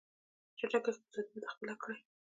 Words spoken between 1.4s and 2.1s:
خپله کړي.